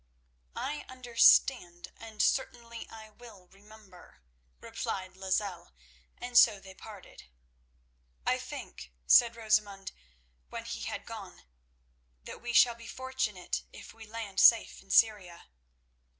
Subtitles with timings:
[0.55, 4.23] "I understand, and certainly I will remember,"
[4.59, 5.73] replied Lozelle,
[6.17, 7.25] and so they parted.
[8.25, 9.91] "I think," said Rosamund,
[10.49, 11.43] when he had gone,
[12.23, 15.45] "that we shall be fortunate if we land safe in Syria."